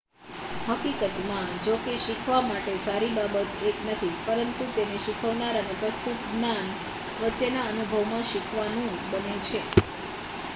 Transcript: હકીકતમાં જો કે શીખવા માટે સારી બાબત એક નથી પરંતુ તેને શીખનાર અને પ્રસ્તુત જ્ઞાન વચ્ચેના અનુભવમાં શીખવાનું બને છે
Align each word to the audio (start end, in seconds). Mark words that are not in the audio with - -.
હકીકતમાં 0.67 1.49
જો 1.61 1.75
કે 1.79 1.97
શીખવા 1.99 2.39
માટે 2.43 2.73
સારી 2.79 3.09
બાબત 3.17 3.37
એક 3.65 3.77
નથી 3.87 4.17
પરંતુ 4.23 4.65
તેને 4.75 4.97
શીખનાર 5.01 5.55
અને 5.57 5.73
પ્રસ્તુત 5.77 6.19
જ્ઞાન 6.27 6.67
વચ્ચેના 7.21 7.69
અનુભવમાં 7.69 8.27
શીખવાનું 8.27 8.91
બને 9.09 9.35
છે 9.43 9.59